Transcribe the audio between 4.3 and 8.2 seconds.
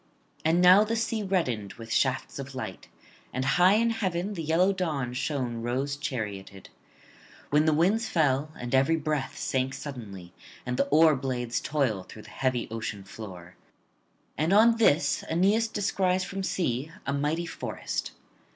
the yellow dawn shone rose charioted; when the winds